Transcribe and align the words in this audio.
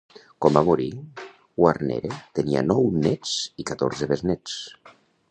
Quan 0.43 0.53
va 0.57 0.61
morir, 0.67 0.85
Guarnere 1.59 2.09
tenia 2.39 2.63
nou 2.69 2.89
nets 3.03 3.35
i 3.65 3.67
catorze 3.73 4.09
besnéts. 4.13 4.57